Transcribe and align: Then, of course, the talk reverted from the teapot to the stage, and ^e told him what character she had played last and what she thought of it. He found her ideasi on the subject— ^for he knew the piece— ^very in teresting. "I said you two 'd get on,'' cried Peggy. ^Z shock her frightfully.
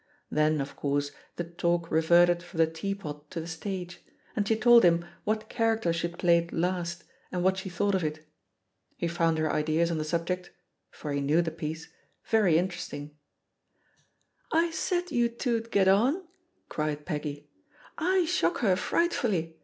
Then, 0.31 0.59
of 0.61 0.75
course, 0.75 1.11
the 1.35 1.43
talk 1.43 1.91
reverted 1.91 2.41
from 2.41 2.57
the 2.57 2.65
teapot 2.65 3.29
to 3.29 3.39
the 3.39 3.45
stage, 3.45 4.03
and 4.35 4.43
^e 4.47 4.59
told 4.59 4.83
him 4.83 5.05
what 5.25 5.47
character 5.47 5.93
she 5.93 6.07
had 6.07 6.17
played 6.17 6.51
last 6.51 7.03
and 7.31 7.43
what 7.43 7.57
she 7.57 7.69
thought 7.69 7.93
of 7.93 8.03
it. 8.03 8.25
He 8.97 9.07
found 9.07 9.37
her 9.37 9.47
ideasi 9.51 9.91
on 9.91 9.99
the 9.99 10.03
subject— 10.03 10.49
^for 10.91 11.13
he 11.13 11.21
knew 11.21 11.43
the 11.43 11.51
piece— 11.51 11.89
^very 12.31 12.55
in 12.55 12.69
teresting. 12.69 13.11
"I 14.51 14.71
said 14.71 15.11
you 15.11 15.29
two 15.29 15.61
'd 15.61 15.69
get 15.69 15.87
on,'' 15.87 16.23
cried 16.67 17.05
Peggy. 17.05 17.47
^Z 17.99 18.25
shock 18.27 18.57
her 18.61 18.75
frightfully. 18.75 19.59